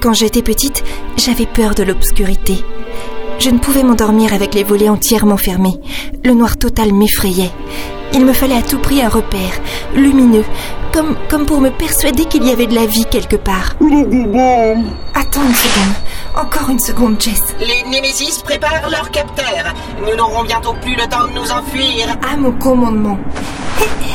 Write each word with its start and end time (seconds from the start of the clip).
Quand 0.00 0.14
j'étais 0.14 0.40
petite, 0.40 0.82
j'avais 1.18 1.44
peur 1.44 1.74
de 1.74 1.82
l'obscurité. 1.82 2.64
Je 3.38 3.50
ne 3.50 3.58
pouvais 3.58 3.82
m'endormir 3.82 4.32
avec 4.32 4.54
les 4.54 4.64
volets 4.64 4.88
entièrement 4.88 5.36
fermés. 5.36 5.78
Le 6.24 6.32
noir 6.32 6.56
total 6.56 6.94
m'effrayait. 6.94 7.50
Il 8.14 8.24
me 8.24 8.32
fallait 8.32 8.56
à 8.56 8.62
tout 8.62 8.78
prix 8.78 9.02
un 9.02 9.10
repère, 9.10 9.52
lumineux, 9.94 10.44
comme, 10.92 11.16
comme 11.28 11.44
pour 11.44 11.60
me 11.60 11.68
persuader 11.68 12.24
qu'il 12.24 12.44
y 12.44 12.50
avait 12.50 12.66
de 12.66 12.74
la 12.74 12.86
vie 12.86 13.04
quelque 13.10 13.36
part. 13.36 13.74
Attends 15.14 15.42
une 15.42 15.54
seconde. 15.54 15.94
Encore 16.34 16.70
une 16.70 16.80
seconde, 16.80 17.20
Jess. 17.20 17.54
Les 17.60 17.88
Némésis 17.90 18.42
préparent 18.42 18.88
leur 18.90 19.10
capteur. 19.10 19.74
Nous 20.00 20.16
n'aurons 20.16 20.44
bientôt 20.44 20.72
plus 20.80 20.94
le 20.94 21.06
temps 21.10 21.26
de 21.28 21.34
nous 21.34 21.50
enfuir. 21.50 22.16
À 22.32 22.36
mon 22.38 22.52
commandement. 22.52 23.18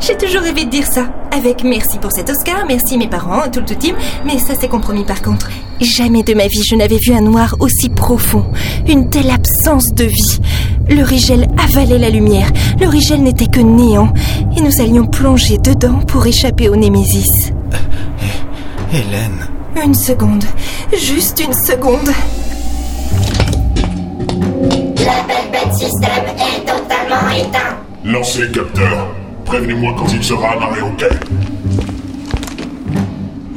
J'ai 0.00 0.16
toujours 0.16 0.40
rêvé 0.40 0.64
de 0.64 0.70
dire 0.70 0.86
ça. 0.86 1.08
Avec 1.30 1.62
merci 1.62 1.98
pour 1.98 2.10
cet 2.10 2.30
Oscar, 2.30 2.64
merci 2.66 2.96
mes 2.96 3.06
parents, 3.06 3.42
tout 3.52 3.60
le 3.60 3.66
tout 3.66 3.74
team, 3.74 3.94
mais 4.24 4.38
ça 4.38 4.54
s'est 4.54 4.68
compromis 4.68 5.04
par 5.04 5.22
contre. 5.22 5.50
Jamais 5.80 6.22
de 6.22 6.34
ma 6.34 6.46
vie 6.46 6.62
je 6.68 6.74
n'avais 6.74 6.98
vu 6.98 7.12
un 7.12 7.20
noir 7.20 7.54
aussi 7.60 7.88
profond, 7.90 8.44
une 8.88 9.10
telle 9.10 9.30
absence 9.30 9.84
de 9.94 10.04
vie. 10.04 10.40
Le 10.88 11.02
Rigel 11.02 11.48
avalait 11.62 11.98
la 11.98 12.08
lumière, 12.10 12.50
le 12.80 12.88
Rigel 12.88 13.22
n'était 13.22 13.46
que 13.46 13.60
néant, 13.60 14.12
et 14.56 14.62
nous 14.62 14.80
allions 14.80 15.06
plonger 15.06 15.58
dedans 15.58 16.00
pour 16.06 16.26
échapper 16.26 16.68
au 16.68 16.76
Némésis. 16.76 17.52
Hélène. 18.92 19.46
Une 19.84 19.94
seconde, 19.94 20.44
juste 20.92 21.40
une 21.46 21.52
seconde. 21.52 22.10
Le 24.26 25.26
Belbet 25.28 25.72
System 25.72 26.24
est 26.36 26.66
totalement 26.66 27.30
éteint. 27.30 27.76
Lancez 28.04 28.40
le 28.40 28.48
capteur. 28.48 29.19
Prévenez-moi 29.50 29.92
quand 29.98 30.06
il 30.12 30.22
sera 30.22 30.50
amarré 30.52 30.80
au 30.80 30.90
quai. 30.90 31.08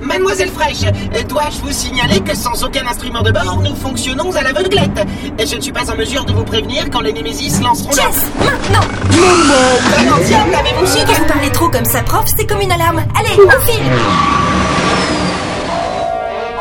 Mademoiselle 0.00 0.48
Fraîche, 0.48 0.90
dois-je 1.28 1.58
vous 1.58 1.72
signaler 1.72 2.20
que 2.20 2.34
sans 2.34 2.64
aucun 2.64 2.86
instrument 2.86 3.20
de 3.20 3.30
bord, 3.30 3.60
nous 3.62 3.74
fonctionnons 3.74 4.34
à 4.34 4.40
l'aveuglette? 4.42 5.06
Je 5.38 5.56
ne 5.56 5.60
suis 5.60 5.72
pas 5.72 5.92
en 5.92 5.96
mesure 5.96 6.24
de 6.24 6.32
vous 6.32 6.44
prévenir 6.44 6.84
quand 6.90 7.02
les 7.02 7.12
Némésis 7.12 7.60
lanceront 7.60 7.90
leur... 7.94 8.06
Jess, 8.06 8.24
maintenant 8.40 8.80
Comment 9.10 10.24
diable 10.24 10.54
avez-vous 10.54 10.86
su 10.86 11.04
Quand 11.06 11.12
vous 11.12 11.26
parlez 11.26 11.50
trop 11.50 11.68
comme 11.68 11.84
ça, 11.84 12.00
prof, 12.00 12.24
c'est 12.34 12.46
comme 12.46 12.62
une 12.62 12.72
alarme. 12.72 13.04
Allez, 13.18 13.38
on 13.46 13.60
file 13.70 13.84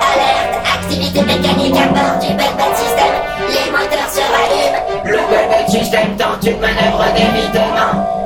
Alerte, 0.01 0.67
activité 0.81 1.21
mécanique 1.21 1.77
à 1.77 1.87
bord 1.87 2.19
du 2.19 2.27
Belbet 2.27 2.75
System. 2.75 3.13
Les 3.47 3.71
moteurs 3.71 4.09
se 4.11 4.19
rallument. 4.19 4.83
Le 5.05 5.71
System 5.71 6.17
tente 6.17 6.43
une 6.45 6.59
manœuvre 6.59 7.05
d'évitement. 7.15 8.22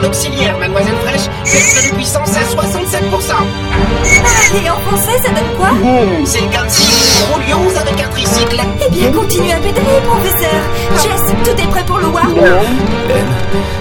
Par 0.00 0.08
l'auxiliaire, 0.08 0.56
Mademoiselle 0.58 0.94
Fraîche. 1.04 1.28
Vecteur 1.44 1.90
de 1.90 1.96
puissance 1.96 2.30
à 2.36 2.42
67%. 2.42 3.32
Ah, 3.32 4.56
Et 4.56 4.70
en 4.70 4.76
français, 4.78 5.18
ça 5.22 5.30
donne 5.30 5.56
quoi 5.56 5.70
C'est 6.24 6.40
comme 6.40 6.68
si 6.68 6.82
nous 6.86 7.34
roulions 7.34 7.70
avec 7.78 8.02
un 8.02 8.08
tricycle. 8.08 8.60
Eh 8.86 8.90
bien, 8.90 9.12
continuez 9.12 9.52
à 9.52 9.56
pédaler, 9.56 10.00
professeur 10.04 10.60
Jess, 10.96 11.34
tout 11.44 11.62
est 11.62 11.68
prêt 11.68 11.84
pour 11.86 11.98
le 11.98 12.06
warp 12.06 12.30
Hélène, 12.36 13.26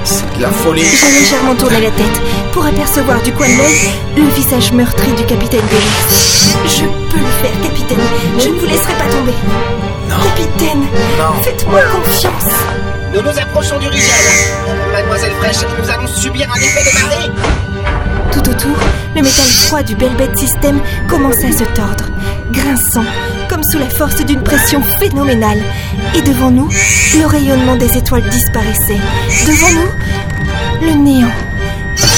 c'est 0.03 0.37
de 0.37 0.41
la 0.41 0.49
folie. 0.49 0.83
J'ai 0.83 1.19
légèrement 1.19 1.55
tourné 1.55 1.81
la 1.81 1.91
tête 1.91 2.21
pour 2.51 2.65
apercevoir 2.65 3.21
du 3.21 3.31
coin 3.33 3.47
de 3.47 3.57
l'œil 3.57 3.89
le 4.17 4.23
visage 4.33 4.71
meurtri 4.71 5.11
du 5.13 5.23
capitaine 5.25 5.61
Gullis. 5.69 6.55
Je 6.65 6.83
peux 7.11 7.19
le 7.19 7.31
faire, 7.41 7.61
capitaine. 7.63 7.97
Je 8.37 8.49
ne 8.49 8.55
vous 8.55 8.65
laisserai 8.65 8.93
pas 8.93 9.09
tomber. 9.09 9.33
Non. 10.09 10.15
Capitaine, 10.17 10.81
Non. 11.17 11.41
faites-moi 11.43 11.81
confiance. 11.91 12.53
Nous 13.13 13.21
nous 13.21 13.39
approchons 13.39 13.79
du 13.79 13.87
Rigel. 13.87 14.09
Mademoiselle 14.91 15.31
Fraîche, 15.39 15.57
nous 15.81 15.89
allons 15.89 16.07
subir 16.07 16.47
un 16.51 16.59
effet 16.59 16.89
de 16.89 16.93
marée. 17.03 17.31
Tout 18.31 18.47
autour, 18.49 18.77
le 19.15 19.21
métal 19.21 19.45
froid 19.45 19.81
du 19.83 19.95
Belbet 19.95 20.29
System 20.35 20.79
commençait 21.07 21.47
à 21.47 21.51
se 21.51 21.63
tordre, 21.73 22.05
grinçant, 22.51 23.05
comme 23.49 23.63
sous 23.63 23.79
la 23.79 23.89
force 23.89 24.23
d'une 24.25 24.43
pression 24.43 24.81
phénoménale. 24.99 25.61
Et 26.15 26.21
devant 26.21 26.51
nous, 26.51 26.69
le 27.19 27.25
rayonnement 27.25 27.75
des 27.75 27.97
étoiles 27.97 28.27
disparaissait. 28.29 28.99
Devant 29.47 29.71
nous, 29.73 30.87
le 30.87 30.93
néant. 30.93 31.31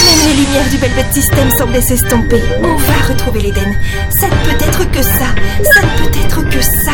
Même 0.05 0.27
les 0.27 0.33
lumières 0.43 0.69
du 0.69 0.77
Belbet 0.77 1.05
System 1.13 1.49
semblaient 1.57 1.81
s'estomper. 1.81 2.41
On 2.61 2.75
va 2.75 3.07
retrouver 3.07 3.41
l'Éden. 3.41 3.73
Ça 4.09 4.27
ne 4.27 4.31
peut 4.45 4.63
être 4.65 4.91
que 4.91 5.01
ça. 5.01 5.29
Ça 5.73 5.81
ne 5.81 5.97
peut 6.03 6.19
être 6.25 6.41
que 6.49 6.61
ça. 6.61 6.90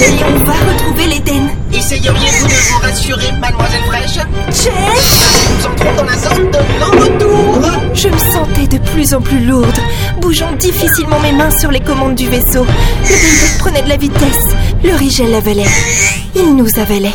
Et 0.00 0.24
on 0.24 0.44
va 0.44 0.52
retrouver 0.52 1.06
l'Éden. 1.06 1.48
Essayeriez-vous 1.72 2.46
de 2.46 2.52
vous 2.52 2.78
rassurer, 2.80 3.32
Mademoiselle 3.38 3.82
Fraîche 3.86 4.18
Jess 4.48 5.50
Nous 5.50 5.66
entrons 5.66 5.94
dans 5.94 6.04
la 6.04 6.16
zone 6.16 6.50
de 6.50 6.58
non-retour. 6.80 7.70
Je 7.92 8.08
me 8.08 8.18
sentais 8.18 8.66
de 8.66 8.78
plus 8.78 9.12
en 9.12 9.20
plus 9.20 9.40
lourde, 9.40 9.78
bougeant 10.20 10.52
difficilement 10.52 11.18
mes 11.20 11.32
mains 11.32 11.50
sur 11.50 11.70
les 11.70 11.80
commandes 11.80 12.14
du 12.14 12.28
vaisseau. 12.28 12.64
Le 12.64 13.08
Belbet 13.08 13.58
prenait 13.58 13.82
de 13.82 13.88
la 13.90 13.96
vitesse. 13.96 14.44
Le 14.82 14.94
Rigel 14.94 15.34
avalait. 15.34 15.66
Il 16.34 16.56
nous 16.56 16.78
avalait. 16.78 17.12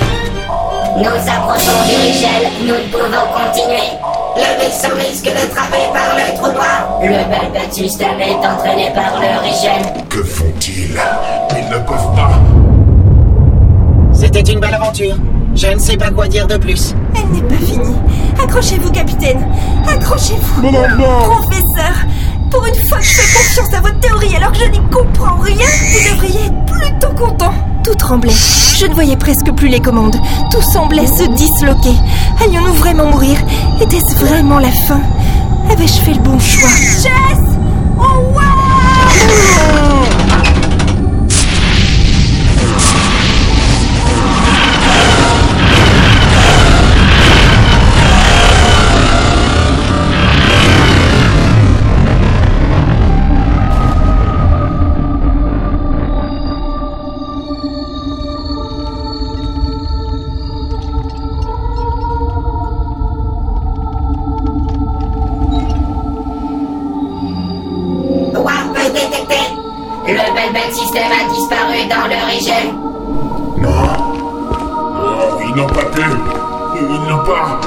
Nous 0.97 1.05
approchons 1.05 1.81
du 1.89 1.95
Rigel. 1.95 2.51
Nous 2.61 2.67
ne 2.67 2.91
pouvons 2.91 3.25
continuer. 3.33 3.89
Le 4.37 4.63
vaisseau 4.63 4.93
risque 4.95 5.25
de 5.25 5.53
traper 5.55 5.89
par 5.91 6.15
le 6.15 6.37
trou 6.37 6.51
noir. 6.51 6.99
Le 7.01 7.73
System 7.75 8.21
est 8.21 8.35
entraîné 8.35 8.89
par 8.93 9.19
le 9.19 9.39
Rigel. 9.41 9.81
Que 10.09 10.23
font-ils? 10.23 10.97
Ils 11.57 11.69
ne 11.69 11.77
peuvent 11.79 12.15
pas. 12.15 12.24
Une 14.55 14.61
belle 14.61 14.73
aventure. 14.75 15.17
Je 15.53 15.67
ne 15.67 15.79
sais 15.79 15.97
pas 15.97 16.11
quoi 16.11 16.29
dire 16.29 16.47
de 16.47 16.55
plus. 16.55 16.95
Elle 17.13 17.29
n'est 17.29 17.41
pas 17.41 17.57
finie. 17.57 17.97
Accrochez-vous, 18.41 18.89
capitaine. 18.89 19.45
Accrochez-vous. 19.85 20.61
Professeur, 20.61 21.93
pour 22.49 22.65
une 22.65 22.75
fois 22.75 22.99
que 22.99 23.03
je 23.03 23.09
fais 23.09 23.37
confiance 23.37 23.73
à 23.73 23.81
votre 23.81 23.99
théorie 23.99 24.33
alors 24.33 24.53
que 24.53 24.59
je 24.59 24.69
n'y 24.69 24.79
comprends 24.89 25.35
rien, 25.39 25.57
vous 25.57 26.09
devriez 26.09 26.45
être 26.45 26.65
plutôt 26.67 27.13
content. 27.21 27.51
Tout 27.83 27.95
tremblait. 27.95 28.31
Je 28.31 28.85
ne 28.85 28.93
voyais 28.93 29.17
presque 29.17 29.51
plus 29.51 29.67
les 29.67 29.81
commandes. 29.81 30.15
Tout 30.51 30.61
semblait 30.61 31.05
se 31.05 31.27
disloquer. 31.33 31.95
Allions-nous 32.41 32.75
vraiment 32.75 33.07
mourir? 33.07 33.37
Était-ce 33.81 34.15
vraiment 34.15 34.59
la 34.59 34.71
fin? 34.71 35.01
Avais-je 35.69 35.99
fait 35.99 36.13
le 36.13 36.21
bon 36.21 36.39
choix? 36.39 36.69
Jess 36.69 37.41
Oh 37.99 38.31
wow 38.33 40.14
Le 70.65 70.71
Belbet 70.71 70.79
System 70.79 71.03
a 71.11 71.33
disparu 71.33 71.87
dans 71.89 72.07
le 72.07 72.15
Rigel. 72.27 72.73
Non. 73.61 73.69
Oh, 74.97 75.37
ils 75.47 75.55
n'ont 75.55 75.67
pas 75.67 75.85
pu. 75.85 76.01
Ils 76.79 77.09
n'ont 77.09 77.23
pas. 77.23 77.59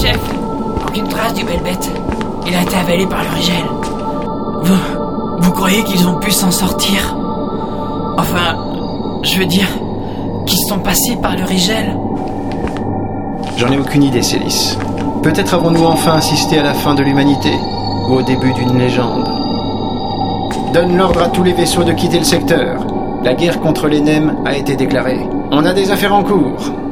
Chef, 0.00 0.20
aucune 0.86 1.08
trace 1.08 1.34
du 1.34 1.44
Belbet. 1.44 1.78
Il 2.46 2.54
a 2.54 2.62
été 2.62 2.76
avalé 2.76 3.06
par 3.06 3.22
le 3.24 3.30
Rigel. 3.30 3.64
Vous, 4.62 4.76
vous 5.40 5.52
croyez 5.52 5.82
qu'ils 5.84 6.06
ont 6.06 6.18
pu 6.20 6.30
s'en 6.30 6.50
sortir? 6.50 7.16
Enfin, 8.18 8.56
je 9.22 9.38
veux 9.38 9.46
dire, 9.46 9.68
qu'ils 10.46 10.66
sont 10.68 10.78
passés 10.78 11.16
par 11.20 11.36
le 11.36 11.44
Rigel 11.44 11.96
J'en 13.56 13.72
ai 13.72 13.78
aucune 13.78 14.04
idée, 14.04 14.22
Célis. 14.22 14.78
Peut-être 15.22 15.54
avons-nous 15.54 15.84
enfin 15.84 16.12
assisté 16.12 16.58
à 16.58 16.62
la 16.62 16.74
fin 16.74 16.94
de 16.94 17.02
l'humanité, 17.02 17.52
ou 18.08 18.14
au 18.14 18.22
début 18.22 18.52
d'une 18.52 18.78
légende. 18.78 19.47
Donne 20.78 20.96
l'ordre 20.96 21.24
à 21.24 21.28
tous 21.28 21.42
les 21.42 21.54
vaisseaux 21.54 21.82
de 21.82 21.90
quitter 21.90 22.20
le 22.20 22.24
secteur. 22.24 22.86
La 23.24 23.34
guerre 23.34 23.58
contre 23.58 23.88
les 23.88 24.00
NEM 24.00 24.36
a 24.44 24.56
été 24.56 24.76
déclarée. 24.76 25.26
On 25.50 25.64
a 25.64 25.72
des 25.72 25.90
affaires 25.90 26.14
en 26.14 26.22
cours. 26.22 26.87